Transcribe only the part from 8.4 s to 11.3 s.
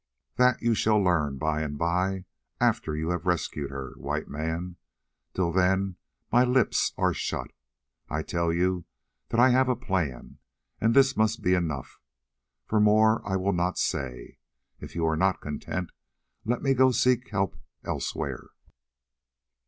you that I have a plan, and this